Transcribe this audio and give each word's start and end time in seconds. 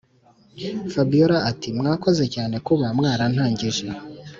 fabiora 0.93 1.37
ati”mwarakoze 1.51 2.23
cyane 2.35 2.55
kuba 2.67 2.85
mwarantangije 2.97 3.85